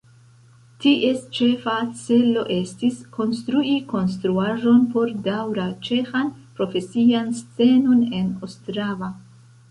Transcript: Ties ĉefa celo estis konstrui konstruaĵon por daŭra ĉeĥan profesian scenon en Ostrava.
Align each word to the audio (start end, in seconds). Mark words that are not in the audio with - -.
Ties 0.83 1.17
ĉefa 1.39 1.73
celo 1.97 2.45
estis 2.55 2.95
konstrui 3.17 3.75
konstruaĵon 3.91 4.87
por 4.95 5.11
daŭra 5.27 5.65
ĉeĥan 5.89 6.31
profesian 6.61 7.29
scenon 7.41 8.01
en 8.21 8.33
Ostrava. 8.49 9.11